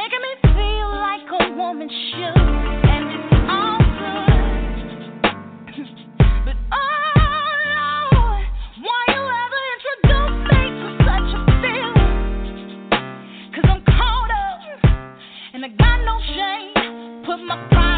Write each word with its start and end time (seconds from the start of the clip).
Making 0.00 0.22
me 0.22 0.32
feel 0.56 0.90
like 0.96 1.28
a 1.28 1.52
woman 1.56 1.88
should, 1.88 2.38
and 2.88 3.04
it's 3.16 3.32
all 3.52 3.80
good. 4.00 4.72
But 6.46 6.56
oh 6.72 7.16
Lord, 7.76 8.44
why 8.80 9.00
you 9.12 9.22
ever 9.44 9.60
introduce 9.76 10.36
me 10.48 10.60
to 10.80 10.88
such 11.04 11.30
a 11.36 11.42
I'm 13.68 13.82
caught 13.84 14.30
up 14.30 14.60
and 15.52 15.60
I 15.64 15.68
got 15.68 15.98
no 16.08 16.16
shame. 16.34 16.72
Put 17.26 17.38
my 17.44 17.56
pride 17.68 17.89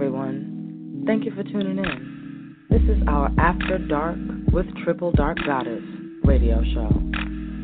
everyone. 0.00 1.04
Thank 1.06 1.26
you 1.26 1.30
for 1.32 1.42
tuning 1.42 1.76
in. 1.76 2.56
This 2.70 2.80
is 2.84 3.02
our 3.06 3.30
After 3.38 3.76
Dark 3.76 4.16
with 4.50 4.64
Triple 4.82 5.12
Dark 5.12 5.36
Goddess 5.44 5.82
radio 6.24 6.62
show. 6.72 6.88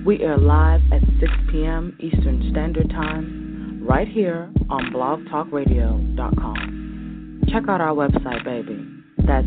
We 0.04 0.20
air 0.20 0.36
live 0.36 0.82
at 0.92 1.00
6 1.18 1.32
p.m. 1.50 1.96
Eastern 1.98 2.46
Standard 2.50 2.90
Time, 2.90 3.82
right 3.88 4.06
here 4.06 4.50
on 4.68 4.92
blogtalkradio.com. 4.92 7.44
Check 7.50 7.62
out 7.70 7.80
our 7.80 7.94
website, 7.94 8.44
baby. 8.44 8.86
That's 9.26 9.46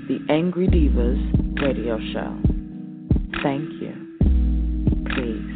the 0.08 0.20
Angry 0.28 0.68
Devas 0.68 1.20
radio 1.64 1.96
show. 2.12 2.36
Thank 3.40 3.72
you. 3.80 3.96
Peace. 5.16 5.54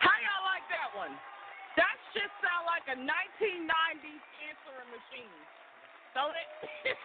How 0.00 0.16
y'all 0.16 0.44
like 0.48 0.64
that 0.72 0.96
one? 0.96 1.12
That 1.76 1.92
shit 2.16 2.32
sound 2.40 2.64
like 2.64 2.88
a 2.88 2.96
1990s 2.96 4.24
answering 4.48 4.88
machine. 4.88 5.36
Don't 6.16 6.32
it? 6.32 6.48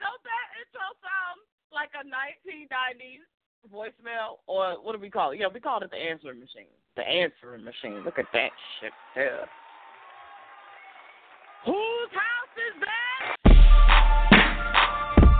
Don't 0.00 0.22
that 0.24 0.48
intro 0.64 0.96
sound 1.04 1.44
like 1.76 1.92
a 1.92 2.04
1990s 2.08 3.28
voicemail? 3.68 4.40
Or 4.46 4.80
what 4.82 4.96
do 4.96 4.98
we 4.98 5.10
call 5.10 5.32
it? 5.32 5.40
Yeah, 5.40 5.48
we 5.52 5.60
called 5.60 5.82
it 5.82 5.90
the 5.90 5.98
answering 5.98 6.40
machine. 6.40 6.72
The 6.96 7.02
answering 7.02 7.64
machine. 7.64 8.02
Look 8.02 8.18
at 8.18 8.32
that 8.32 8.50
shit 8.80 8.92
there. 9.14 9.46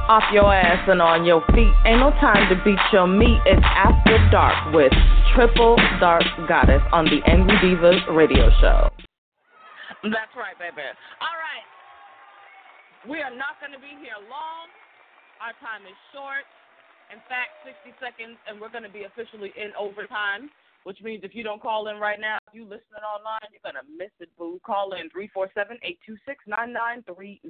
Off 0.06 0.22
your 0.30 0.54
ass 0.54 0.86
and 0.86 1.02
on 1.02 1.26
your 1.26 1.42
feet. 1.50 1.74
Ain't 1.82 1.98
no 1.98 2.14
time 2.22 2.46
to 2.46 2.54
beat 2.62 2.78
your 2.94 3.10
meat. 3.10 3.42
It's 3.42 3.66
After 3.66 4.14
Dark 4.30 4.70
with 4.70 4.94
Triple 5.34 5.74
Dark 5.98 6.22
Goddess 6.46 6.78
on 6.94 7.10
the 7.10 7.18
Angry 7.26 7.58
Devas 7.58 7.98
radio 8.14 8.46
show. 8.62 8.86
That's 10.06 10.30
right, 10.38 10.54
baby. 10.62 10.86
All 11.18 11.34
right. 11.42 11.66
We 13.02 13.18
are 13.18 13.34
not 13.34 13.58
going 13.58 13.74
to 13.74 13.82
be 13.82 13.98
here 13.98 14.14
long. 14.30 14.70
Our 15.42 15.58
time 15.58 15.82
is 15.90 15.98
short. 16.14 16.46
In 17.10 17.18
fact, 17.26 17.66
60 17.66 17.90
seconds, 17.98 18.38
and 18.46 18.62
we're 18.62 18.70
going 18.70 18.86
to 18.86 18.94
be 18.94 19.10
officially 19.10 19.50
in 19.58 19.74
overtime, 19.74 20.54
which 20.86 21.02
means 21.02 21.26
if 21.26 21.34
you 21.34 21.42
don't 21.42 21.58
call 21.58 21.90
in 21.90 21.98
right 21.98 22.22
now, 22.22 22.38
if 22.46 22.54
you're 22.54 22.70
listening 22.70 23.02
online, 23.02 23.42
you're 23.50 23.66
going 23.66 23.74
to 23.74 23.90
miss 23.90 24.14
it, 24.22 24.30
boo. 24.38 24.62
Call 24.62 24.94
in 24.94 25.10
347 25.10 25.82
826 25.82 26.46
9930. 26.46 27.42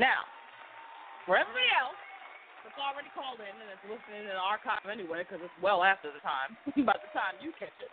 Now, 0.00 0.24
for 1.26 1.36
everybody 1.36 1.68
else 1.76 1.96
that's 2.62 2.76
already 2.80 3.08
called 3.12 3.40
in 3.40 3.48
and 3.48 3.68
that's 3.68 3.84
listening 3.88 4.28
in 4.28 4.32
the 4.32 4.40
archive 4.40 4.84
anyway, 4.88 5.24
because 5.24 5.40
it's 5.44 5.58
well 5.60 5.84
after 5.84 6.12
the 6.12 6.20
time, 6.20 6.56
by 6.88 6.96
the 6.96 7.10
time 7.12 7.36
you 7.40 7.52
catch 7.56 7.76
it, 7.80 7.92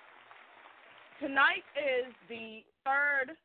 tonight 1.20 1.64
is 1.76 2.12
the 2.28 2.64
third 2.84 3.36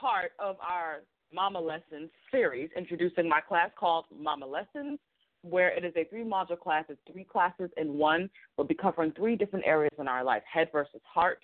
part 0.00 0.32
of 0.40 0.56
our 0.64 1.04
Mama 1.32 1.60
Lessons 1.60 2.10
series, 2.30 2.70
introducing 2.76 3.28
my 3.28 3.40
class 3.40 3.70
called 3.78 4.06
Mama 4.10 4.46
Lessons, 4.46 4.98
where 5.42 5.70
it 5.70 5.84
is 5.84 5.92
a 5.96 6.04
three 6.08 6.24
module 6.24 6.58
class. 6.58 6.84
It's 6.88 7.00
three 7.10 7.24
classes 7.24 7.70
in 7.76 7.94
one. 7.94 8.28
We'll 8.56 8.66
be 8.66 8.74
covering 8.74 9.12
three 9.12 9.36
different 9.36 9.64
areas 9.66 9.94
in 9.98 10.08
our 10.08 10.24
life 10.24 10.42
head 10.50 10.68
versus 10.72 11.00
heart, 11.04 11.40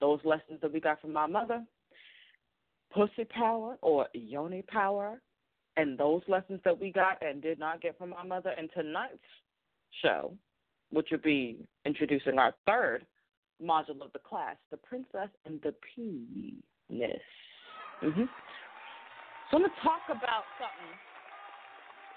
those 0.00 0.20
lessons 0.24 0.60
that 0.62 0.72
we 0.72 0.80
got 0.80 1.00
from 1.00 1.12
my 1.12 1.26
mother, 1.26 1.64
pussy 2.92 3.24
power 3.24 3.76
or 3.82 4.08
yoni 4.12 4.62
power, 4.62 5.20
and 5.76 5.98
those 5.98 6.22
lessons 6.28 6.60
that 6.64 6.78
we 6.78 6.92
got 6.92 7.22
and 7.22 7.42
did 7.42 7.58
not 7.58 7.80
get 7.80 7.98
from 7.98 8.10
my 8.10 8.22
mother. 8.24 8.50
And 8.56 8.70
tonight's 8.74 9.18
show, 10.02 10.34
which 10.90 11.08
will 11.10 11.18
be 11.18 11.66
introducing 11.84 12.38
our 12.38 12.54
third 12.66 13.06
module 13.62 14.02
of 14.02 14.12
the 14.12 14.18
class, 14.18 14.56
the 14.70 14.76
princess 14.76 15.28
and 15.46 15.60
the 15.62 15.74
penis. 15.94 17.20
Mm-hmm. 18.02 18.24
So 19.50 19.56
I'm 19.56 19.62
gonna 19.62 19.72
talk 19.82 20.02
about 20.08 20.44
something, 20.58 20.94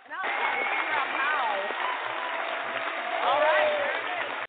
and 0.06 0.14
I 0.14 0.20
was 0.24 0.32
trying 0.40 0.60
to 0.60 0.66
figure 0.70 0.96
out 0.98 1.10
how. 1.14 1.28
All 3.28 3.40
right. 3.40 4.46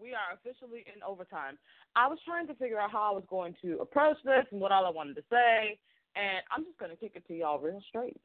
We 0.00 0.14
are 0.14 0.34
officially 0.34 0.84
in 0.92 1.02
overtime. 1.02 1.58
I 1.94 2.06
was 2.08 2.18
trying 2.24 2.46
to 2.48 2.54
figure 2.54 2.80
out 2.80 2.90
how 2.90 3.12
I 3.12 3.14
was 3.14 3.24
going 3.28 3.54
to 3.62 3.78
approach 3.80 4.16
this 4.24 4.46
and 4.50 4.60
what 4.60 4.72
all 4.72 4.86
I 4.86 4.90
wanted 4.90 5.14
to 5.16 5.22
say, 5.30 5.78
and 6.16 6.42
I'm 6.54 6.64
just 6.64 6.78
gonna 6.78 6.96
kick 6.96 7.12
it 7.14 7.26
to 7.28 7.34
y'all 7.34 7.58
real 7.58 7.82
straight. 7.88 8.20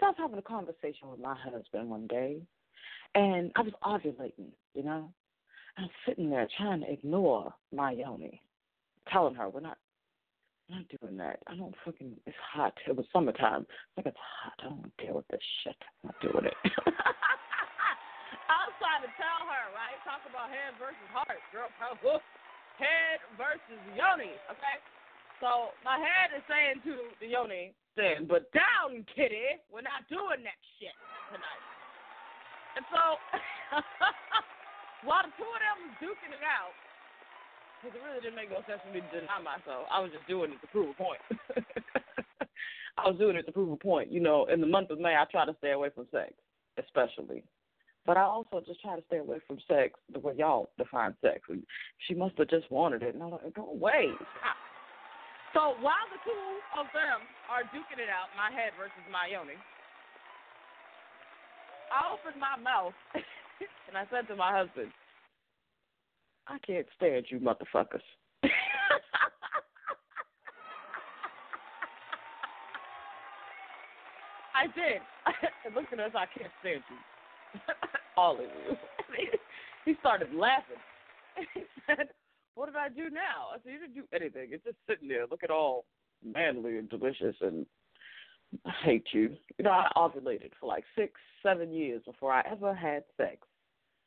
So 0.00 0.06
I 0.06 0.08
was 0.10 0.16
having 0.18 0.38
a 0.38 0.42
conversation 0.42 1.10
with 1.10 1.20
my 1.20 1.34
husband 1.34 1.90
one 1.90 2.06
day, 2.06 2.40
and 3.14 3.50
I 3.56 3.62
was 3.62 3.72
ovulating, 3.82 4.52
you 4.74 4.84
know. 4.84 5.12
I'm 5.76 5.88
sitting 6.06 6.28
there 6.28 6.48
trying 6.56 6.80
to 6.80 6.90
ignore 6.90 7.54
my 7.72 7.92
yoni, 7.92 8.42
telling 9.10 9.34
her 9.36 9.48
we're 9.48 9.60
not 9.60 9.78
I'm 10.68 10.84
not 10.84 11.00
doing 11.00 11.16
that. 11.16 11.40
I 11.48 11.56
don't 11.56 11.72
fucking. 11.80 12.12
It's 12.28 12.36
hot. 12.44 12.76
It 12.84 12.92
was 12.92 13.08
summertime. 13.08 13.64
Like 13.96 14.04
it's 14.04 14.20
hot. 14.20 14.52
I 14.60 14.68
don't 14.68 14.92
deal 15.00 15.16
with 15.16 15.28
this 15.32 15.40
shit. 15.64 15.80
I'm 16.04 16.12
not 16.12 16.20
doing 16.20 16.44
it. 16.44 16.56
I 18.52 18.68
was 18.68 18.76
trying 18.76 19.00
to 19.00 19.12
tell 19.16 19.48
her, 19.48 19.64
right? 19.72 19.96
Talk 20.04 20.20
about 20.28 20.52
head 20.52 20.76
versus 20.76 21.08
heart, 21.08 21.40
girl. 21.52 21.72
Head 22.78 23.18
versus 23.34 23.82
yoni. 23.96 24.30
Okay. 24.52 24.76
So 25.38 25.70
my 25.86 25.98
head 26.02 26.34
is 26.34 26.42
saying 26.50 26.82
to 26.82 27.14
the 27.22 27.30
yoni, 27.30 27.74
saying, 27.94 28.26
"But 28.26 28.50
down, 28.50 29.06
kitty. 29.14 29.62
We're 29.70 29.86
not 29.86 30.02
doing 30.10 30.42
that 30.42 30.58
shit 30.78 30.94
tonight." 31.30 31.62
And 32.74 32.84
so, 32.90 33.02
while 35.06 35.22
the 35.22 35.30
two 35.38 35.46
of 35.46 35.60
them 35.62 35.78
was 35.86 35.94
duking 36.02 36.34
it 36.34 36.42
out, 36.42 36.74
because 37.78 37.94
it 37.94 38.02
really 38.02 38.20
didn't 38.20 38.34
make 38.34 38.50
no 38.50 38.62
sense 38.66 38.82
for 38.82 38.90
me 38.90 39.00
to 39.00 39.20
deny 39.20 39.38
myself. 39.38 39.86
I 39.90 40.02
was 40.02 40.10
just 40.10 40.26
doing 40.26 40.50
it 40.50 40.60
to 40.60 40.68
prove 40.68 40.90
a 40.90 40.98
point. 40.98 41.22
I 42.98 43.06
was 43.06 43.18
doing 43.18 43.36
it 43.36 43.46
to 43.46 43.52
prove 43.52 43.70
a 43.70 43.76
point. 43.76 44.10
You 44.10 44.18
know, 44.18 44.46
in 44.46 44.60
the 44.60 44.66
month 44.66 44.90
of 44.90 44.98
May, 44.98 45.14
I 45.14 45.24
try 45.30 45.46
to 45.46 45.54
stay 45.58 45.70
away 45.70 45.90
from 45.94 46.06
sex, 46.10 46.34
especially. 46.82 47.44
But 48.06 48.16
I 48.16 48.22
also 48.22 48.62
just 48.66 48.80
try 48.80 48.96
to 48.96 49.04
stay 49.06 49.18
away 49.18 49.38
from 49.46 49.58
sex 49.68 49.94
the 50.12 50.18
way 50.18 50.34
y'all 50.36 50.70
define 50.78 51.14
sex. 51.20 51.42
She 52.06 52.14
must 52.14 52.38
have 52.38 52.48
just 52.48 52.70
wanted 52.70 53.02
it. 53.02 53.14
And 53.14 53.22
I'm 53.22 53.30
like, 53.30 53.54
go 53.54 53.68
away. 53.70 54.10
Stop. 54.16 54.56
So 55.54 55.74
while 55.80 56.06
the 56.12 56.20
two 56.24 56.44
of 56.76 56.86
them 56.92 57.24
are 57.48 57.64
duking 57.72 58.02
it 58.02 58.10
out, 58.12 58.28
my 58.36 58.52
head 58.52 58.72
versus 58.76 59.04
my 59.10 59.26
yoni, 59.32 59.56
I 61.88 62.12
opened 62.12 62.40
my 62.40 62.60
mouth 62.60 62.92
and 63.88 63.96
I 63.96 64.04
said 64.12 64.28
to 64.28 64.36
my 64.36 64.52
husband, 64.52 64.92
I 66.46 66.58
can't 66.64 66.86
stand 66.96 67.26
you 67.28 67.40
motherfuckers. 67.40 68.04
I 74.54 74.66
did. 74.74 75.00
and 75.64 75.74
looked 75.74 75.92
at 75.92 76.00
us, 76.00 76.12
I 76.14 76.26
can't 76.36 76.52
stand 76.60 76.82
you. 76.90 76.96
All 78.16 78.34
of 78.34 78.40
you. 78.40 78.76
he 79.84 79.94
started 80.00 80.34
laughing. 80.34 80.76
he 81.54 81.62
said, 81.86 82.08
What 82.58 82.66
did 82.66 82.74
I 82.74 82.88
do 82.88 83.06
now? 83.06 83.54
I 83.54 83.62
said, 83.62 83.70
You 83.70 83.78
didn't 83.78 83.94
do 83.94 84.02
anything. 84.10 84.50
It's 84.50 84.66
just 84.66 84.82
sitting 84.90 85.06
there 85.06 85.30
looking 85.30 85.54
all 85.54 85.86
manly 86.26 86.78
and 86.78 86.90
delicious 86.90 87.38
and 87.40 87.64
I 88.66 88.74
hate 88.82 89.06
you. 89.14 89.38
You 89.58 89.62
know, 89.62 89.70
I 89.70 89.86
ovulated 89.94 90.50
for 90.58 90.66
like 90.66 90.82
six, 90.98 91.14
seven 91.40 91.70
years 91.70 92.02
before 92.02 92.32
I 92.32 92.42
ever 92.50 92.74
had 92.74 93.04
sex. 93.16 93.46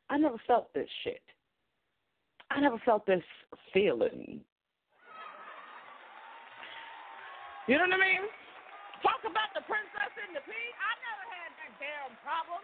I 0.09 0.17
never 0.17 0.35
felt 0.45 0.67
this 0.73 0.89
shit. 1.05 1.23
I 2.51 2.59
never 2.59 2.75
felt 2.83 3.05
this 3.05 3.23
feeling. 3.71 4.43
You 7.71 7.77
know 7.79 7.87
what 7.87 7.95
I 7.95 8.03
mean? 8.03 8.27
Talk 8.99 9.23
about 9.23 9.55
the 9.55 9.63
princess 9.63 10.11
and 10.27 10.35
the 10.35 10.43
pea. 10.43 10.67
I 10.75 10.91
never 10.99 11.23
had 11.39 11.51
that 11.55 11.71
damn 11.79 12.19
problem. 12.19 12.59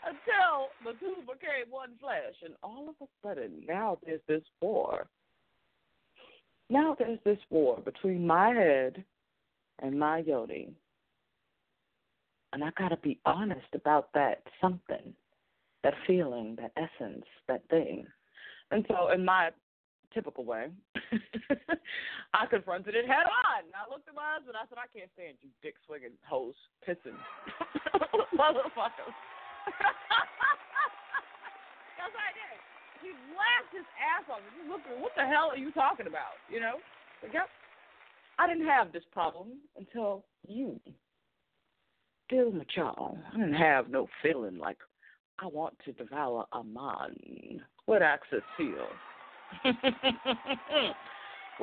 Until 0.08 0.72
the 0.88 0.96
two 0.96 1.20
one 1.86 1.98
flesh. 1.98 2.34
And 2.44 2.54
all 2.62 2.88
of 2.88 2.94
a 3.00 3.26
sudden, 3.26 3.62
now 3.66 3.98
there's 4.04 4.20
this 4.28 4.42
war. 4.60 5.06
Now 6.68 6.96
there's 6.98 7.18
this 7.24 7.38
war 7.50 7.80
between 7.84 8.26
my 8.26 8.50
head 8.50 9.04
and 9.80 9.98
my 9.98 10.18
yoni. 10.18 10.70
And 12.52 12.64
I 12.64 12.70
got 12.78 12.88
to 12.88 12.96
be 12.98 13.18
honest 13.26 13.66
about 13.74 14.12
that 14.14 14.42
something 14.60 15.14
that 15.82 15.94
feeling, 16.06 16.56
that 16.60 16.72
essence, 16.76 17.24
that 17.48 17.62
thing. 17.68 18.06
And 18.72 18.84
so, 18.88 19.10
in 19.12 19.24
my 19.24 19.50
typical 20.12 20.44
way, 20.44 20.66
I 22.34 22.46
confronted 22.46 22.96
it 22.96 23.06
head 23.06 23.26
on. 23.26 23.62
I 23.70 23.88
looked 23.88 24.08
at 24.08 24.14
my 24.14 24.34
husband. 24.34 24.56
I 24.56 24.66
said, 24.68 24.78
I 24.78 24.98
can't 24.98 25.10
stand 25.14 25.36
you 25.42 25.50
dick 25.62 25.74
swinging 25.86 26.16
hoes, 26.26 26.54
pissing 26.88 27.14
motherfuckers. 28.34 29.14
What 32.12 32.22
I 32.22 32.32
did. 32.34 32.56
He 33.02 33.10
laughed 33.34 33.72
his 33.72 33.86
ass 33.98 34.24
off. 34.30 34.40
He 34.54 34.68
looked, 34.68 34.86
what 35.00 35.12
the 35.16 35.26
hell 35.26 35.50
are 35.52 35.58
you 35.58 35.72
talking 35.72 36.06
about? 36.06 36.38
You 36.50 36.60
know? 36.60 36.78
Like. 37.22 37.32
I 38.38 38.46
didn't 38.46 38.66
have 38.66 38.92
this 38.92 39.04
problem 39.12 39.52
until 39.78 40.24
you. 40.46 40.78
Dealing 42.28 42.58
with 42.58 42.68
y'all, 42.74 43.18
I 43.32 43.36
didn't 43.36 43.54
have 43.54 43.88
no 43.88 44.08
feeling 44.22 44.58
like 44.58 44.78
I 45.38 45.46
want 45.46 45.78
to 45.84 45.92
devour 45.92 46.44
a 46.52 46.64
man. 46.64 47.62
What 47.86 48.02
access 48.02 48.42
feel? 48.56 48.88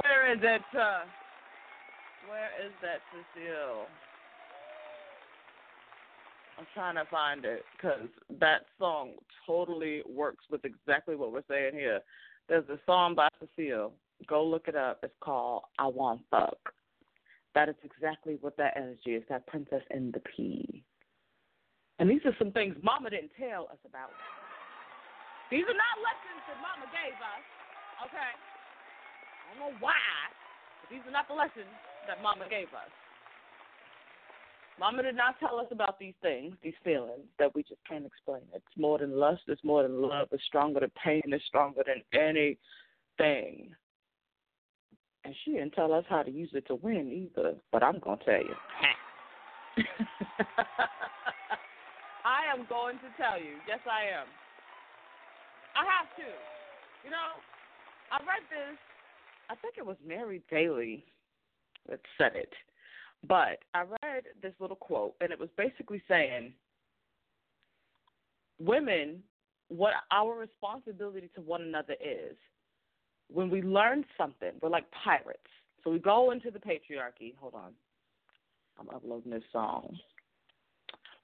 Where 0.01 0.31
is 0.31 0.39
it? 0.41 0.61
Uh, 0.73 1.03
where 2.29 2.49
is 2.65 2.71
that 2.81 3.01
Cecile? 3.11 3.85
I'm 6.57 6.67
trying 6.73 6.95
to 6.95 7.05
find 7.09 7.45
it 7.45 7.63
because 7.75 8.07
that 8.39 8.61
song 8.77 9.13
totally 9.45 10.03
works 10.07 10.45
with 10.51 10.63
exactly 10.65 11.15
what 11.15 11.31
we're 11.31 11.43
saying 11.49 11.73
here. 11.73 11.99
There's 12.47 12.67
a 12.69 12.79
song 12.85 13.15
by 13.15 13.27
Cecile. 13.39 13.93
Go 14.27 14.45
look 14.45 14.67
it 14.67 14.75
up. 14.75 14.99
It's 15.03 15.13
called 15.19 15.63
I 15.79 15.87
Want 15.87 16.21
Fuck. 16.29 16.57
That 17.55 17.69
is 17.69 17.75
exactly 17.83 18.37
what 18.41 18.57
that 18.57 18.73
energy 18.75 19.13
is, 19.17 19.23
that 19.29 19.45
princess 19.47 19.81
in 19.91 20.11
the 20.11 20.21
pea. 20.35 20.83
And 21.99 22.09
these 22.09 22.21
are 22.25 22.35
some 22.37 22.51
things 22.51 22.75
Mama 22.81 23.09
didn't 23.09 23.31
tell 23.37 23.69
us 23.69 23.81
about. 23.85 24.09
These 25.51 25.65
are 25.69 25.77
not 25.77 25.95
lessons 26.01 26.41
that 26.49 26.57
Mama 26.57 26.89
gave 26.89 27.13
us, 27.13 27.45
okay? 28.09 28.33
I 28.33 29.53
don't 29.53 29.61
know 29.61 29.77
why, 29.77 29.93
but 30.81 30.89
these 30.89 31.05
are 31.05 31.13
not 31.13 31.29
the 31.29 31.37
lessons 31.37 31.69
that 32.09 32.21
Mama 32.25 32.49
gave 32.49 32.73
us. 32.73 32.89
Mama 34.79 35.03
did 35.03 35.15
not 35.15 35.39
tell 35.39 35.59
us 35.59 35.67
about 35.71 35.99
these 35.99 36.15
things, 36.21 36.55
these 36.63 36.73
feelings 36.83 37.25
that 37.39 37.53
we 37.53 37.63
just 37.63 37.81
can't 37.87 38.05
explain. 38.05 38.41
It's 38.53 38.65
more 38.77 38.97
than 38.97 39.17
lust, 39.17 39.43
it's 39.47 39.63
more 39.63 39.83
than 39.83 40.01
love, 40.01 40.29
it's 40.31 40.43
stronger 40.45 40.79
than 40.79 40.91
pain, 41.01 41.21
it's 41.25 41.45
stronger 41.45 41.83
than 41.85 42.01
anything. 42.19 43.75
And 45.25 45.35
she 45.45 45.51
didn't 45.51 45.71
tell 45.71 45.93
us 45.93 46.03
how 46.09 46.23
to 46.23 46.31
use 46.31 46.49
it 46.53 46.67
to 46.67 46.75
win 46.75 47.11
either, 47.11 47.55
but 47.71 47.83
I'm 47.83 47.99
going 47.99 48.19
to 48.19 48.25
tell 48.25 48.41
you. 48.41 48.55
I 52.25 52.41
am 52.53 52.65
going 52.67 52.97
to 52.97 53.09
tell 53.15 53.39
you. 53.39 53.55
Yes, 53.67 53.79
I 53.85 54.03
am. 54.19 54.27
I 55.75 55.85
have 55.85 56.09
to. 56.17 56.29
You 57.05 57.11
know, 57.11 57.39
I 58.11 58.17
read 58.19 58.43
this, 58.49 58.77
I 59.49 59.55
think 59.55 59.75
it 59.77 59.85
was 59.85 59.97
Mary 60.05 60.41
Daly 60.49 61.05
that 61.89 61.99
said 62.17 62.35
it. 62.35 62.53
But 63.27 63.59
I 63.73 63.83
read 64.03 64.23
this 64.41 64.53
little 64.59 64.75
quote, 64.75 65.15
and 65.21 65.31
it 65.31 65.39
was 65.39 65.49
basically 65.57 66.01
saying, 66.07 66.53
women, 68.59 69.23
what 69.69 69.93
our 70.11 70.35
responsibility 70.35 71.29
to 71.35 71.41
one 71.41 71.61
another 71.61 71.93
is, 71.93 72.35
when 73.31 73.49
we 73.49 73.61
learn 73.61 74.05
something, 74.17 74.51
we're 74.61 74.69
like 74.69 74.85
pirates. 75.03 75.39
So 75.83 75.91
we 75.91 75.99
go 75.99 76.31
into 76.31 76.51
the 76.51 76.59
patriarchy. 76.59 77.35
Hold 77.39 77.55
on. 77.55 77.71
I'm 78.79 78.89
uploading 78.89 79.31
this 79.31 79.43
song. 79.51 79.97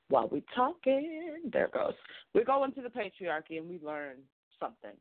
While 0.09 0.29
we 0.31 0.43
talking, 0.55 1.41
there 1.51 1.69
goes. 1.71 1.93
We 2.33 2.43
go 2.43 2.63
into 2.63 2.81
the 2.81 2.89
patriarchy 2.89 3.57
and 3.57 3.69
we 3.69 3.79
learn 3.83 4.17
something. 4.59 4.97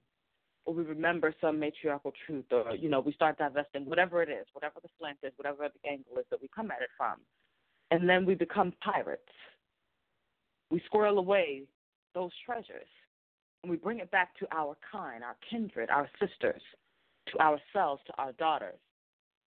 Or 0.68 0.75
we 0.75 0.82
remember 0.82 1.34
some 1.40 1.58
matriarchal 1.58 2.12
truth 2.26 2.44
or, 2.52 2.75
you 2.75 2.90
know, 2.90 3.00
we 3.00 3.14
start 3.14 3.38
divesting 3.38 3.87
whatever 3.87 4.22
it 4.22 4.28
is, 4.28 4.44
whatever 4.52 4.75
the 4.82 4.90
slant 4.98 5.16
is, 5.22 5.32
whatever 5.37 5.66
the 5.66 5.88
angle 5.88 6.18
is 6.18 6.26
that 6.30 6.42
we 6.42 6.48
come 6.54 6.70
at 6.70 6.82
it 6.82 6.90
from. 6.94 7.16
And 7.90 8.06
then 8.06 8.26
we 8.26 8.34
become 8.34 8.75
pirates. 8.84 9.22
We 10.70 10.82
squirrel 10.84 11.18
away 11.18 11.62
those 12.14 12.32
treasures 12.44 12.87
and 13.62 13.70
we 13.70 13.78
bring 13.78 14.00
it 14.00 14.10
back 14.10 14.37
to 14.40 14.46
our 14.54 14.76
kind, 14.92 15.25
our 15.25 15.37
kindred, 15.48 15.88
our 15.88 16.06
sisters, 16.20 16.60
to 17.32 17.38
ourselves, 17.40 18.02
to 18.08 18.12
our 18.18 18.32
daughters. 18.32 18.78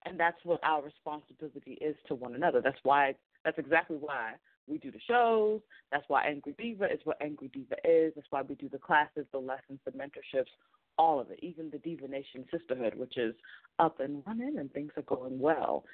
And 0.05 0.21
that's 0.21 0.37
what 0.45 0.61
our 0.63 0.83
responsibility 0.83 1.79
is 1.81 1.97
to 2.09 2.15
one 2.15 2.35
another. 2.35 2.61
That's 2.61 2.79
why 2.83 3.15
that's 3.43 3.59
exactly 3.59 3.97
why 3.99 4.33
we 4.69 4.77
do 4.77 4.91
the 4.91 5.01
shows. 5.09 5.63
That's 5.91 6.05
why 6.09 6.27
Angry 6.27 6.55
Diva 6.59 6.93
is 6.93 7.01
what 7.05 7.17
Angry 7.23 7.49
Diva 7.49 7.77
is. 7.85 8.13
That's 8.15 8.27
why 8.29 8.43
we 8.43 8.55
do 8.57 8.69
the 8.69 8.79
classes, 8.79 9.25
the 9.33 9.39
lessons, 9.39 9.81
the 9.87 9.93
mentorships, 9.93 10.53
all 10.99 11.21
of 11.21 11.31
it, 11.31 11.39
even 11.43 11.71
the 11.71 11.79
Diva 11.79 12.09
Nation 12.09 12.45
Sisterhood, 12.51 12.95
which 12.95 13.17
is 13.17 13.35
up 13.79 14.01
and 14.01 14.23
running 14.27 14.59
and 14.59 14.73
things 14.73 14.93
are 14.97 15.03
going 15.03 15.39
well. 15.39 15.85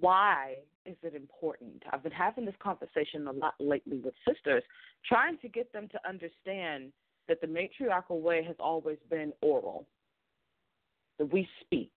Why 0.00 0.56
is 0.86 0.96
it 1.02 1.14
important? 1.14 1.82
I've 1.90 2.02
been 2.02 2.12
having 2.12 2.44
this 2.44 2.54
conversation 2.58 3.26
a 3.26 3.32
lot 3.32 3.54
lately 3.58 3.98
with 3.98 4.14
sisters, 4.26 4.62
trying 5.06 5.38
to 5.38 5.48
get 5.48 5.72
them 5.72 5.88
to 5.88 6.08
understand 6.08 6.92
that 7.28 7.40
the 7.40 7.46
matriarchal 7.46 8.20
way 8.20 8.42
has 8.44 8.56
always 8.58 8.98
been 9.10 9.32
oral. 9.40 9.86
That 11.18 11.32
we 11.32 11.48
speak 11.60 11.92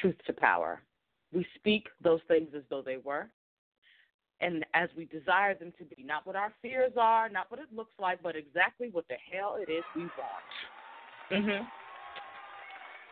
truth 0.00 0.16
to 0.26 0.32
power. 0.32 0.80
We 1.32 1.46
speak 1.56 1.88
those 2.02 2.20
things 2.28 2.48
as 2.56 2.62
though 2.70 2.82
they 2.82 2.98
were, 2.98 3.28
and 4.40 4.64
as 4.74 4.88
we 4.96 5.04
desire 5.06 5.54
them 5.54 5.72
to 5.78 5.84
be. 5.84 6.02
Not 6.02 6.26
what 6.26 6.36
our 6.36 6.52
fears 6.62 6.92
are, 6.96 7.28
not 7.28 7.50
what 7.50 7.60
it 7.60 7.66
looks 7.74 7.92
like, 7.98 8.22
but 8.22 8.36
exactly 8.36 8.88
what 8.90 9.06
the 9.08 9.16
hell 9.32 9.56
it 9.60 9.70
is 9.70 9.84
we 9.94 10.02
want. 10.02 10.44
Mhm. 11.30 11.70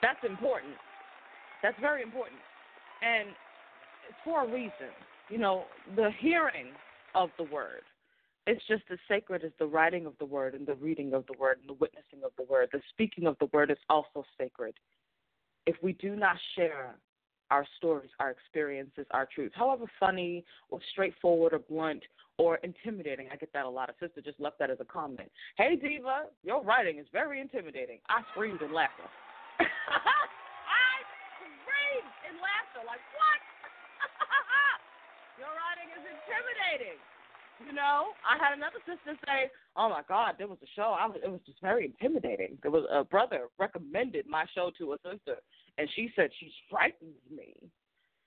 That's 0.02 0.23
important. 0.28 0.75
That's 1.62 1.78
very 1.80 2.02
important. 2.02 2.40
And 3.02 3.28
it's 4.09 4.18
for 4.25 4.44
a 4.44 4.47
reason. 4.47 4.92
You 5.30 5.38
know, 5.38 5.64
the 5.97 6.11
hearing 6.18 6.68
of 7.14 7.30
the 7.38 7.44
word. 7.44 7.82
It's 8.47 8.62
just 8.66 8.82
as 8.90 8.99
sacred 9.09 9.44
as 9.44 9.52
the 9.61 9.66
writing 9.66 10.04
of 10.04 10.14
the 10.18 10.25
word 10.25 10.54
and 10.54 10.66
the 10.66 10.75
reading 10.75 11.14
of 11.14 11.25
the 11.26 11.38
word 11.38 11.59
and 11.61 11.68
the 11.68 11.78
witnessing 11.80 12.25
of 12.25 12.32
the 12.37 12.44
word. 12.52 12.68
The 12.73 12.80
speaking 12.90 13.26
of 13.26 13.37
the 13.38 13.47
word 13.52 13.71
is 13.71 13.78
also 13.88 14.25
sacred. 14.37 14.75
If 15.64 15.76
we 15.80 15.92
do 15.92 16.16
not 16.16 16.37
share 16.56 16.97
our 17.52 17.66
stories, 17.76 18.11
our 18.18 18.30
experiences, 18.30 19.06
our 19.11 19.28
truths, 19.32 19.54
however 19.56 19.85
funny 20.00 20.42
or 20.71 20.80
straightforward 20.90 21.52
or 21.52 21.59
blunt 21.59 22.02
or 22.38 22.56
intimidating. 22.64 23.28
I 23.30 23.37
get 23.37 23.52
that 23.52 23.66
a 23.66 23.68
lot. 23.68 23.90
A 23.90 23.92
sister 24.00 24.23
just 24.23 24.40
left 24.40 24.59
that 24.59 24.71
as 24.71 24.78
a 24.80 24.87
comment. 24.87 25.30
Hey, 25.59 25.76
Diva, 25.76 26.25
your 26.42 26.64
writing 26.64 26.99
is 26.99 27.06
very 27.12 27.40
intimidating. 27.40 27.99
I 28.09 28.23
screamed 28.32 28.62
in 28.62 28.73
laughter. 28.73 29.04
I 30.69 30.92
screamed 31.38 32.14
in 32.28 32.35
laughter. 32.38 32.83
Like, 32.87 33.02
what? 33.14 33.40
your 35.40 35.52
writing 35.52 35.88
is 35.95 36.04
intimidating. 36.04 36.99
You 37.61 37.73
know, 37.73 38.16
I 38.26 38.42
had 38.42 38.57
another 38.57 38.83
sister 38.83 39.14
say, 39.26 39.50
"Oh 39.76 39.88
my 39.88 40.02
God, 40.09 40.35
there 40.38 40.49
was 40.49 40.59
a 40.62 40.71
show. 40.75 40.97
I 40.99 41.07
was, 41.07 41.19
it 41.23 41.31
was 41.31 41.40
just 41.47 41.61
very 41.61 41.87
intimidating." 41.87 42.59
There 42.62 42.71
was 42.71 42.85
a 42.90 43.04
brother 43.04 43.49
recommended 43.59 44.26
my 44.26 44.47
show 44.54 44.71
to 44.78 44.95
a 44.95 44.97
sister, 44.99 45.38
and 45.78 45.88
she 45.95 46.11
said 46.16 46.31
she 46.40 46.50
frightens 46.71 47.21
me. 47.31 47.54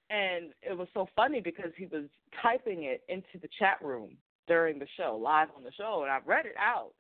And 0.10 0.54
it 0.62 0.78
was 0.78 0.88
so 0.94 1.10
funny 1.16 1.42
because 1.42 1.72
he 1.76 1.88
was 1.88 2.06
typing 2.42 2.84
it 2.84 3.04
into 3.10 3.42
the 3.42 3.50
chat 3.58 3.82
room 3.82 4.16
during 4.48 4.78
the 4.78 4.88
show, 4.96 5.20
live 5.22 5.50
on 5.58 5.64
the 5.64 5.72
show, 5.72 6.04
and 6.04 6.12
I 6.12 6.20
read 6.26 6.46
it 6.46 6.56
out. 6.60 6.92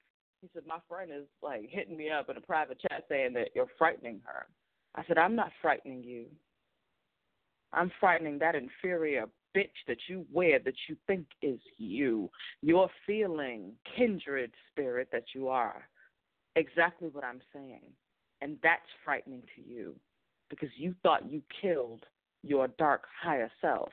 He 0.42 0.50
said, 0.54 0.63
My 0.68 0.80
friend 0.88 1.12
is 1.12 1.27
like 1.42 1.70
hitting 1.70 1.98
me 1.98 2.10
up 2.10 2.30
in 2.30 2.38
a 2.38 2.42
private 2.42 2.80
chat 2.82 3.06
saying 3.10 3.34
that 3.34 3.50
you're 3.56 3.68
frightening 3.77 4.22
her. 4.25 4.48
I 4.96 5.04
said, 5.08 5.18
I'm 5.18 5.36
not 5.36 5.51
frightening 5.62 6.04
you. 6.04 6.25
I'm 7.74 7.92
frightening 8.00 8.39
that 8.39 8.56
inferior 8.56 9.25
bitch 9.56 9.70
that 9.88 9.98
you 10.08 10.25
wear 10.32 10.60
that 10.60 10.75
you 10.88 10.96
think 11.08 11.25
is 11.42 11.60
you. 11.77 12.30
Your 12.62 12.89
feeling, 13.06 13.74
kindred 13.96 14.51
spirit 14.72 15.10
that 15.12 15.25
you 15.34 15.48
are. 15.50 15.88
Exactly 16.56 17.10
what 17.10 17.24
I'm 17.24 17.42
saying. 17.54 17.82
And 18.42 18.58
that's 18.63 18.82
frightening 19.04 19.44
to 19.56 19.62
you 19.62 19.96
because 20.50 20.70
you 20.77 20.96
thought 21.04 21.30
you 21.30 21.42
killed 21.62 22.04
your 22.44 22.68
dark 22.77 23.04
higher 23.22 23.51
self. 23.62 23.89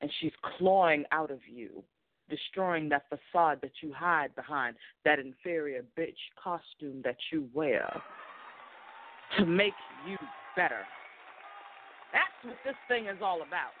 And 0.00 0.10
she's 0.20 0.32
clawing 0.58 1.04
out 1.12 1.30
of 1.30 1.40
you, 1.46 1.84
destroying 2.30 2.88
that 2.88 3.04
facade 3.08 3.58
that 3.62 3.72
you 3.82 3.92
hide 3.92 4.34
behind, 4.34 4.76
that 5.04 5.18
inferior 5.18 5.82
bitch 5.98 6.16
costume 6.42 7.02
that 7.04 7.16
you 7.32 7.48
wear 7.52 8.00
to 9.38 9.44
make 9.44 9.74
you 10.08 10.16
better. 10.56 10.80
That's 12.12 12.44
what 12.44 12.56
this 12.64 12.74
thing 12.88 13.06
is 13.06 13.18
all 13.22 13.42
about. 13.42 13.74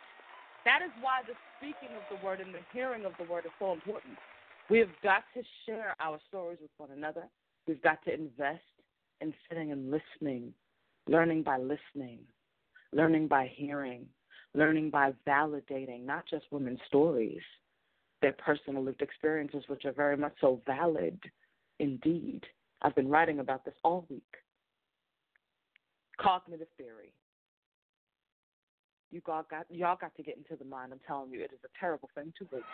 That 0.64 0.80
is 0.84 0.90
why 1.00 1.22
the 1.26 1.34
speaking 1.58 1.96
of 1.96 2.02
the 2.10 2.24
word 2.24 2.40
and 2.40 2.54
the 2.54 2.60
hearing 2.72 3.04
of 3.04 3.12
the 3.18 3.30
word 3.30 3.46
is 3.46 3.52
so 3.58 3.72
important. 3.72 4.14
We 4.68 4.78
have 4.78 4.88
got 5.02 5.24
to 5.34 5.42
share 5.66 5.96
our 6.00 6.18
stories 6.28 6.58
with 6.60 6.70
one 6.76 6.90
another. 6.96 7.24
We've 7.66 7.82
got 7.82 8.04
to 8.04 8.14
invest 8.14 8.60
in 9.20 9.34
sitting 9.48 9.72
and 9.72 9.90
listening, 9.90 10.52
learning 11.08 11.42
by 11.42 11.58
listening, 11.58 12.20
learning 12.92 13.26
by 13.28 13.50
hearing, 13.54 14.06
learning 14.54 14.90
by 14.90 15.12
validating 15.26 16.04
not 16.04 16.24
just 16.28 16.44
women's 16.50 16.80
stories, 16.86 17.40
their 18.22 18.32
personal 18.32 18.82
lived 18.82 19.02
experiences, 19.02 19.64
which 19.68 19.84
are 19.84 19.92
very 19.92 20.16
much 20.16 20.34
so 20.40 20.60
valid 20.66 21.18
indeed. 21.78 22.44
I've 22.82 22.94
been 22.94 23.08
writing 23.08 23.40
about 23.40 23.64
this 23.64 23.74
all 23.82 24.06
week. 24.08 24.22
Cognitive 26.18 26.68
theory. 26.76 27.12
You 29.10 29.20
all 29.26 29.44
got 29.50 29.66
y'all 29.70 29.98
got 30.00 30.14
to 30.16 30.22
get 30.22 30.36
into 30.36 30.56
the 30.56 30.68
mind. 30.68 30.92
I'm 30.92 31.00
telling 31.06 31.30
you, 31.30 31.40
it 31.42 31.50
is 31.52 31.58
a 31.64 31.72
terrible 31.80 32.08
thing 32.14 32.32
to 32.38 32.44
waste. 32.52 32.64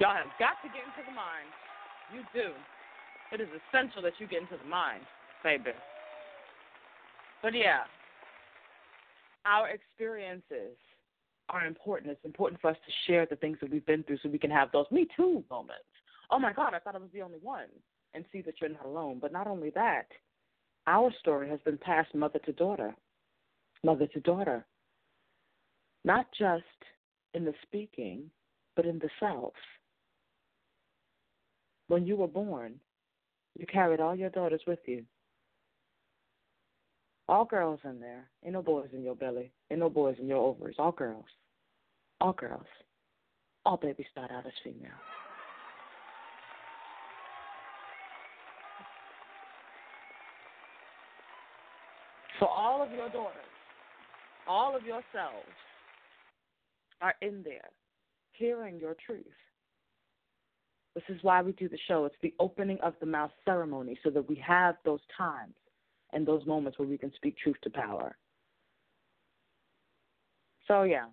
Y'all 0.00 0.14
have 0.14 0.30
got 0.38 0.62
to 0.62 0.68
get 0.68 0.84
into 0.86 1.02
the 1.06 1.14
mind. 1.14 1.50
You 2.12 2.22
do. 2.34 2.52
It 3.32 3.40
is 3.40 3.48
essential 3.50 4.02
that 4.02 4.12
you 4.18 4.28
get 4.28 4.42
into 4.42 4.56
the 4.62 4.68
mind, 4.68 5.02
baby. 5.42 5.74
But 7.42 7.54
yeah, 7.54 7.82
our 9.44 9.68
experiences 9.68 10.76
are 11.54 11.66
important. 11.66 12.10
It's 12.10 12.24
important 12.24 12.60
for 12.60 12.70
us 12.70 12.76
to 12.84 12.92
share 13.06 13.26
the 13.26 13.36
things 13.36 13.58
that 13.60 13.70
we've 13.70 13.86
been 13.86 14.02
through 14.02 14.18
so 14.22 14.28
we 14.28 14.38
can 14.38 14.50
have 14.50 14.72
those 14.72 14.86
me 14.90 15.06
too 15.16 15.44
moments. 15.50 15.84
Oh 16.30 16.38
my 16.38 16.52
God, 16.52 16.74
I 16.74 16.78
thought 16.78 16.96
I 16.96 16.98
was 16.98 17.10
the 17.14 17.22
only 17.22 17.38
one. 17.40 17.66
And 18.12 18.24
see 18.32 18.42
that 18.42 18.54
you're 18.60 18.70
not 18.70 18.86
alone. 18.86 19.18
But 19.20 19.32
not 19.32 19.48
only 19.48 19.70
that, 19.70 20.06
our 20.86 21.12
story 21.18 21.48
has 21.48 21.58
been 21.64 21.78
passed 21.78 22.14
mother 22.14 22.38
to 22.40 22.52
daughter, 22.52 22.94
mother 23.82 24.06
to 24.06 24.20
daughter. 24.20 24.64
Not 26.04 26.26
just 26.38 26.62
in 27.32 27.44
the 27.44 27.54
speaking, 27.62 28.30
but 28.76 28.86
in 28.86 28.98
the 29.00 29.08
self. 29.18 29.54
When 31.88 32.06
you 32.06 32.16
were 32.16 32.28
born, 32.28 32.74
you 33.58 33.66
carried 33.66 34.00
all 34.00 34.14
your 34.14 34.30
daughters 34.30 34.62
with 34.66 34.80
you. 34.86 35.04
All 37.28 37.44
girls 37.44 37.80
in 37.84 38.00
there. 38.00 38.28
Ain't 38.44 38.52
no 38.52 38.62
boys 38.62 38.90
in 38.92 39.02
your 39.02 39.16
belly. 39.16 39.50
Ain't 39.70 39.80
no 39.80 39.90
boys 39.90 40.16
in 40.20 40.28
your 40.28 40.38
ovaries. 40.38 40.76
All 40.78 40.92
girls. 40.92 41.24
All 42.24 42.32
girls. 42.32 42.64
All 43.66 43.76
babies 43.76 44.06
start 44.10 44.30
out 44.30 44.46
as 44.46 44.52
female. 44.64 44.88
So 52.40 52.46
all 52.46 52.82
of 52.82 52.90
your 52.92 53.10
daughters, 53.10 53.34
all 54.48 54.74
of 54.74 54.84
yourselves 54.84 55.04
are 57.02 57.14
in 57.20 57.42
there 57.44 57.68
hearing 58.32 58.80
your 58.80 58.96
truth. 59.04 59.26
This 60.94 61.04
is 61.10 61.18
why 61.20 61.42
we 61.42 61.52
do 61.52 61.68
the 61.68 61.78
show. 61.86 62.06
It's 62.06 62.16
the 62.22 62.32
opening 62.40 62.78
of 62.82 62.94
the 63.00 63.06
mouth 63.06 63.32
ceremony 63.44 63.98
so 64.02 64.08
that 64.08 64.26
we 64.26 64.36
have 64.36 64.76
those 64.86 65.00
times 65.14 65.56
and 66.14 66.26
those 66.26 66.46
moments 66.46 66.78
where 66.78 66.88
we 66.88 66.96
can 66.96 67.12
speak 67.16 67.36
truth 67.36 67.56
to 67.64 67.68
power. 67.68 68.16
So, 70.66 70.84
yeah, 70.84 71.08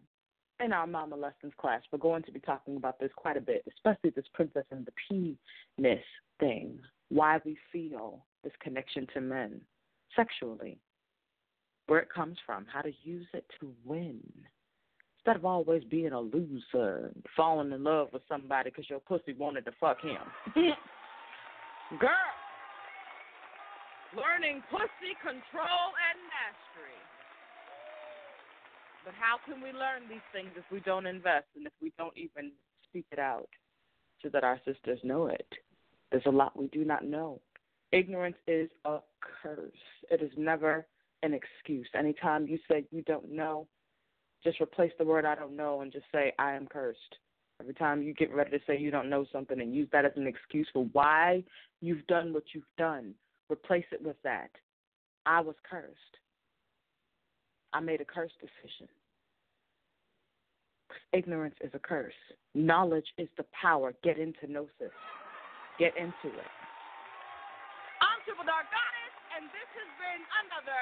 in 0.64 0.74
our 0.74 0.88
Mama 0.88 1.16
Lessons 1.16 1.54
class, 1.58 1.82
we're 1.92 2.00
going 2.00 2.24
to 2.24 2.32
be 2.32 2.40
talking 2.40 2.76
about 2.76 3.00
this 3.00 3.12
quite 3.16 3.38
a 3.38 3.42
bit, 3.42 3.64
especially 3.68 4.12
this 4.12 4.26
princess 4.34 4.66
and 4.72 4.86
the 4.86 4.92
penis 5.10 6.00
thing, 6.40 6.80
why 7.10 7.40
we 7.46 7.58
feel 7.72 8.26
this 8.44 8.54
connection 8.62 9.08
to 9.14 9.22
men 9.22 9.62
sexually, 10.16 10.78
where 11.88 12.00
it 12.00 12.10
comes 12.14 12.38
from, 12.46 12.66
how 12.72 12.82
to 12.82 12.92
use 13.04 13.28
it 13.34 13.46
to 13.60 13.72
win 13.86 14.22
instead 15.18 15.36
of 15.36 15.46
always 15.46 15.84
being 15.84 16.14
a 16.14 16.20
loser 16.20 17.12
falling 17.36 17.72
in 17.72 17.84
love 17.84 18.08
with 18.12 18.24
somebody 18.28 18.70
because 18.70 18.90
your 18.90 19.00
pussy 19.00 19.34
wanted 19.34 19.66
to 19.66 19.72
fuck 19.80 20.02
him. 20.02 20.18
Girl, 22.00 22.10
learning 24.16 24.64
pussy 24.72 25.14
control 25.22 25.94
and 26.10 26.18
mastery. 26.32 27.11
But 29.04 29.14
how 29.20 29.38
can 29.46 29.62
we 29.62 29.72
learn 29.72 30.08
these 30.10 30.26
things 30.32 30.50
if 30.56 30.64
we 30.72 30.80
don't 30.82 31.06
invest 31.06 31.48
and 31.56 31.66
if 31.66 31.74
we 31.82 31.92
don't 31.98 32.16
even 32.16 32.52
speak 32.88 33.06
it 33.12 33.20
out 33.20 33.50
so 34.22 34.30
that 34.30 34.44
our 34.44 34.60
sisters 34.66 35.00
know 35.04 35.28
it? 35.28 35.48
There's 36.12 36.26
a 36.26 36.32
lot 36.32 36.58
we 36.58 36.68
do 36.68 36.86
not 36.86 37.06
know. 37.06 37.40
Ignorance 37.92 38.38
is 38.48 38.70
a 38.86 39.00
curse. 39.42 39.72
It 40.10 40.22
is 40.22 40.32
never 40.38 40.86
an 41.24 41.34
excuse. 41.34 41.88
Anytime 41.98 42.48
you 42.48 42.60
say 42.70 42.86
you 42.92 43.02
don't 43.04 43.32
know, 43.32 43.68
just 44.44 44.62
replace 44.62 44.92
the 44.98 45.06
word 45.06 45.26
I 45.26 45.36
don't 45.36 45.56
know 45.56 45.82
and 45.82 45.92
just 45.92 46.06
say 46.12 46.34
I 46.40 46.54
am 46.54 46.68
cursed. 46.68 47.00
Every 47.60 47.74
time 47.74 48.02
you 48.02 48.14
get 48.14 48.34
ready 48.34 48.52
to 48.52 48.60
say 48.66 48.78
you 48.78 48.92
don't 48.92 49.10
know 49.10 49.26
something 49.32 49.60
and 49.60 49.76
use 49.76 49.88
that 49.92 50.06
as 50.06 50.14
an 50.16 50.26
excuse 50.26 50.68
for 50.74 50.86
why 50.94 51.44
you've 51.80 52.06
done 52.08 52.34
what 52.34 52.44
you've 52.54 52.64
done, 52.78 53.14
replace 53.52 53.86
it 53.92 54.02
with 54.02 54.16
that. 54.24 54.50
I 55.26 55.42
was 55.42 55.56
cursed. 55.70 55.96
I 57.74 57.80
made 57.80 58.02
a 58.02 58.06
curse 58.06 58.32
decision. 58.40 58.88
Ignorance 61.14 61.56
is 61.62 61.72
a 61.74 61.80
curse. 61.80 62.16
Knowledge 62.54 63.08
is 63.18 63.28
the 63.38 63.46
power. 63.56 63.94
Get 64.04 64.20
into 64.20 64.48
gnosis. 64.48 64.92
Get 65.80 65.96
into 65.96 66.28
it. 66.28 66.52
I'm 68.04 68.20
Triple 68.28 68.44
Dark 68.44 68.68
Goddess, 68.68 69.16
and 69.36 69.48
this 69.56 69.70
has 69.76 69.90
been 70.00 70.22
another 70.48 70.82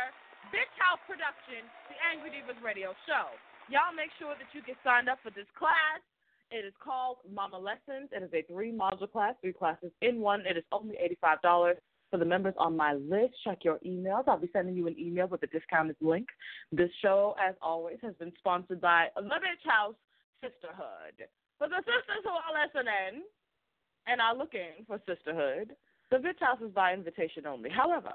Bitch 0.49 0.73
House 0.81 1.01
production, 1.05 1.61
the 1.93 1.97
Angry 2.09 2.33
Devas 2.33 2.57
Radio 2.65 2.97
Show. 3.05 3.29
Y'all 3.69 3.93
make 3.93 4.09
sure 4.17 4.33
that 4.33 4.49
you 4.53 4.65
get 4.65 4.81
signed 4.81 5.09
up 5.09 5.21
for 5.21 5.29
this 5.29 5.49
class. 5.53 6.01
It 6.49 6.65
is 6.65 6.73
called 6.81 7.21
Mama 7.29 7.61
Lessons. 7.61 8.09
It 8.09 8.25
is 8.25 8.33
a 8.33 8.41
three 8.49 8.73
module 8.73 9.05
class, 9.05 9.37
three 9.41 9.53
classes 9.53 9.93
in 10.01 10.21
one. 10.21 10.41
It 10.49 10.57
is 10.57 10.65
only 10.73 10.97
$85 11.21 11.77
for 12.09 12.17
the 12.17 12.25
members 12.25 12.53
on 12.57 12.75
my 12.75 12.93
list. 12.93 13.33
Check 13.43 13.59
your 13.63 13.79
emails. 13.85 14.23
I'll 14.27 14.39
be 14.39 14.49
sending 14.51 14.75
you 14.75 14.87
an 14.87 14.95
email 14.99 15.27
with 15.27 15.43
a 15.43 15.47
discounted 15.47 15.95
link. 16.01 16.27
This 16.71 16.89
show, 17.01 17.35
as 17.39 17.55
always, 17.61 17.97
has 18.01 18.15
been 18.15 18.31
sponsored 18.37 18.81
by 18.81 19.07
Bitch 19.17 19.69
House 19.69 19.95
Sisterhood. 20.41 21.27
For 21.57 21.67
the 21.67 21.77
sisters 21.77 22.23
who 22.23 22.29
are 22.29 22.65
listening 22.65 23.23
and 24.07 24.21
are 24.21 24.35
looking 24.35 24.85
for 24.87 24.99
sisterhood, 25.07 25.75
the 26.09 26.17
Bitch 26.17 26.39
House 26.39 26.59
is 26.65 26.71
by 26.71 26.93
invitation 26.93 27.45
only. 27.45 27.69
However, 27.69 28.13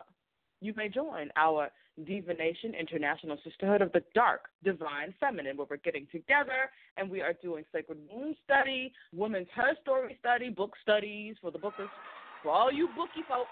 you 0.60 0.72
may 0.76 0.88
join 0.88 1.30
our 1.36 1.70
Divination 2.06 2.74
International 2.74 3.38
Sisterhood 3.44 3.80
of 3.80 3.92
the 3.92 4.02
Dark 4.14 4.48
Divine 4.64 5.14
Feminine, 5.20 5.56
where 5.56 5.66
we're 5.70 5.76
getting 5.76 6.08
together 6.10 6.70
and 6.96 7.08
we 7.08 7.20
are 7.20 7.34
doing 7.40 7.64
sacred 7.72 7.98
womb 8.10 8.34
study, 8.44 8.92
women's 9.12 9.46
her 9.54 9.76
story 9.82 10.16
study, 10.18 10.48
book 10.48 10.72
studies 10.82 11.36
for 11.40 11.52
the 11.52 11.58
bookers, 11.58 11.90
for 12.42 12.50
all 12.50 12.72
you 12.72 12.88
bookie 12.96 13.22
folk. 13.28 13.46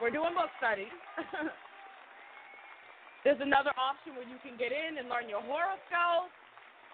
We're 0.00 0.10
doing 0.10 0.32
book 0.32 0.48
studies. 0.56 0.88
There's 3.24 3.40
another 3.44 3.76
option 3.76 4.16
where 4.16 4.24
you 4.24 4.40
can 4.40 4.56
get 4.56 4.72
in 4.72 4.96
and 4.96 5.12
learn 5.12 5.28
your 5.28 5.44
horoscope, 5.44 6.32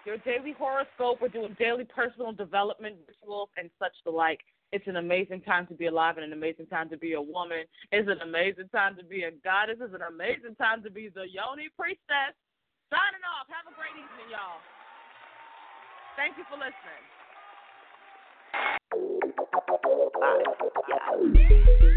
your 0.03 0.19
daily 0.27 0.51
horoscope. 0.51 1.23
We're 1.23 1.31
doing 1.31 1.55
daily 1.55 1.87
personal 1.87 2.35
development 2.35 2.99
rituals 3.07 3.47
and 3.55 3.71
such 3.79 3.95
the 4.03 4.11
like. 4.11 4.43
It's 4.75 4.83
an 4.91 4.99
amazing 4.99 5.39
time 5.47 5.65
to 5.67 5.73
be 5.73 5.87
alive 5.87 6.19
and 6.19 6.27
an 6.27 6.33
amazing 6.35 6.67
time 6.67 6.89
to 6.91 6.97
be 6.99 7.13
a 7.13 7.21
woman. 7.21 7.63
It's 7.95 8.11
an 8.11 8.19
amazing 8.19 8.67
time 8.75 8.99
to 8.99 9.05
be 9.07 9.23
a 9.23 9.31
goddess. 9.39 9.79
It's 9.79 9.95
an 9.95 10.03
amazing 10.03 10.59
time 10.59 10.83
to 10.83 10.91
be 10.91 11.07
the 11.07 11.23
Yoni 11.23 11.71
priestess. 11.79 12.35
Signing 12.91 13.23
off. 13.23 13.47
Have 13.47 13.71
a 13.71 13.75
great 13.79 13.95
evening, 13.95 14.35
y'all. 14.35 14.59
Thank 16.19 16.35
you 16.35 16.43
for 16.51 16.59
listening. 16.59 17.07
I 20.99 21.96